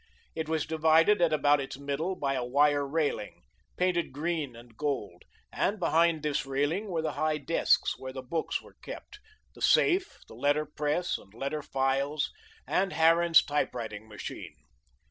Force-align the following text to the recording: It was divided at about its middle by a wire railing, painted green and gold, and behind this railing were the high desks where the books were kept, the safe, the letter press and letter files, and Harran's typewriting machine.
It 0.33 0.49
was 0.49 0.65
divided 0.65 1.21
at 1.21 1.31
about 1.31 1.61
its 1.61 1.77
middle 1.77 2.15
by 2.15 2.33
a 2.33 2.43
wire 2.43 2.87
railing, 2.87 3.43
painted 3.77 4.11
green 4.11 4.55
and 4.55 4.75
gold, 4.75 5.21
and 5.53 5.79
behind 5.79 6.23
this 6.23 6.43
railing 6.43 6.87
were 6.87 7.03
the 7.03 7.11
high 7.11 7.37
desks 7.37 7.99
where 7.99 8.11
the 8.11 8.23
books 8.23 8.63
were 8.63 8.77
kept, 8.81 9.19
the 9.53 9.61
safe, 9.61 10.17
the 10.27 10.33
letter 10.33 10.65
press 10.65 11.19
and 11.19 11.31
letter 11.35 11.61
files, 11.61 12.31
and 12.65 12.93
Harran's 12.93 13.43
typewriting 13.45 14.07
machine. 14.07 14.55